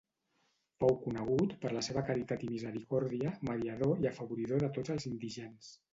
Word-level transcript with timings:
Fou 0.83 0.95
conegut 1.01 1.51
per 1.65 1.73
la 1.75 1.83
seva 1.89 2.03
caritat 2.09 2.45
i 2.47 2.51
misericòrdia, 2.53 3.35
mediador 3.51 4.03
i 4.07 4.11
afavoridor 4.13 4.65
de 4.65 4.71
tots 4.79 4.95
els 4.97 5.07
indigents. 5.13 5.71